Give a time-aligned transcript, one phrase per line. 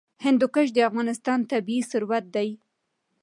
[0.25, 2.49] هندوکش د افغانستان طبعي ثروت دی.